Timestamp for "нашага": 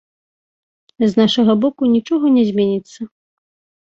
1.21-1.53